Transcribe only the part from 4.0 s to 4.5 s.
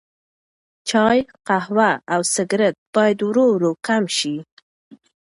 شي.